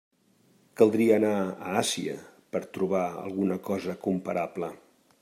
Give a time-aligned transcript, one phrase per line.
[0.79, 2.15] Caldria anar a Àsia
[2.55, 4.73] per a trobar alguna cosa comparable.